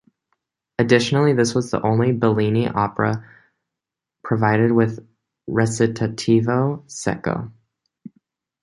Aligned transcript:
Additionally, 0.79 1.33
this 1.33 1.53
was 1.53 1.69
the 1.69 1.79
only 1.79 2.11
Bellini 2.11 2.67
opera 2.67 3.23
provided 4.23 4.71
with 4.71 5.07
"Recitativo 5.47 6.83
secco". 6.87 7.51